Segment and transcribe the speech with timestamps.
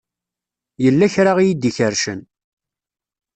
[0.83, 2.19] Yella kra i yi-d-ikerrcen.